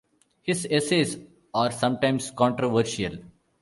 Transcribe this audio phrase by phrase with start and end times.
[0.41, 1.19] His essays
[1.53, 3.17] are sometimes controversial.